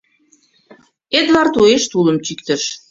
Эдвард 1.19 1.53
уэш 1.61 1.83
тулым 1.91 2.17
чӱктыш. 2.25 2.63